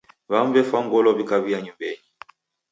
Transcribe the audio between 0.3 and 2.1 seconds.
W'amu w'efwa ngolo w'ikaw'uya nyumbenyi.